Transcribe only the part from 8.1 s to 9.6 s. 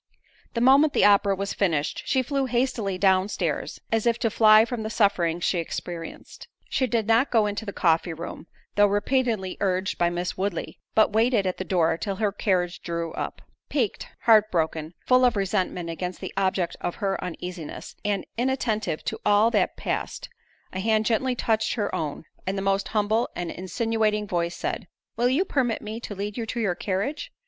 room, though repeatedly